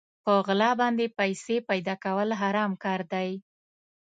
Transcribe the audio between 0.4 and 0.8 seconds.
غلا